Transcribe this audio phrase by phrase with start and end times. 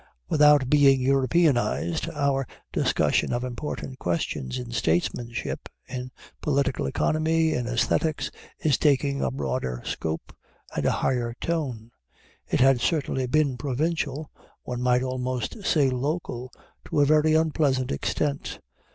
[0.29, 6.09] Without being Europeanized, our discussion of important questions in statesmanship, in
[6.41, 10.35] political economy, in æsthetics, is taking a broader scope
[10.75, 11.91] and a higher tone.
[12.47, 14.31] It had certainly been provincial,
[14.63, 16.51] one might almost say local,
[16.85, 18.57] to a very unpleasant extent.